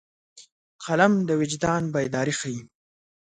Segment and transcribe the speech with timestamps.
[0.83, 2.59] قلم د وجدان بیداري ښيي